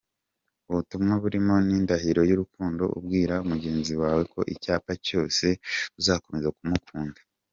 Ubutumwa 0.69 1.13
burimo 1.23 1.53
ni 1.65 1.73
indahiro 1.79 2.21
y’urukundo 2.29 2.83
ubwira 2.97 3.35
mugenzi 3.49 3.93
wawe 4.01 4.23
ko 4.33 4.39
icyaba 4.53 4.91
cyose 5.07 5.45
uzakomeza 5.99 6.49
kumukunda. 6.57 7.19